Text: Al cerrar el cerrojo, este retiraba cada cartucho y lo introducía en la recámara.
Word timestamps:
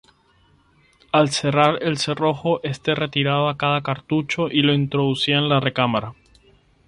Al 1.11 1.29
cerrar 1.29 1.77
el 1.83 1.99
cerrojo, 1.99 2.59
este 2.63 2.95
retiraba 2.95 3.55
cada 3.55 3.83
cartucho 3.83 4.47
y 4.47 4.63
lo 4.63 4.73
introducía 4.73 5.37
en 5.37 5.47
la 5.47 5.59
recámara. 5.59 6.15